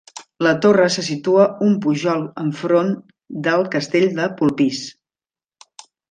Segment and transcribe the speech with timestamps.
[0.45, 2.89] La torre se situa un pujol enfront
[3.47, 4.81] del castell de Polpís.